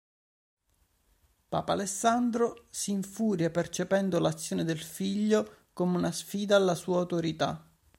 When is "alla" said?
6.55-6.73